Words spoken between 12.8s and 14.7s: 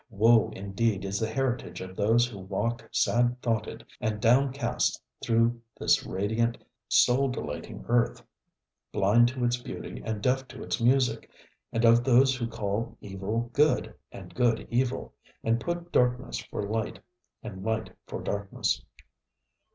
evil good, and good